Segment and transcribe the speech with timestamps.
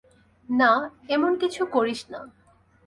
[0.49, 0.71] না,
[1.09, 2.21] এমন কিছু করিস না।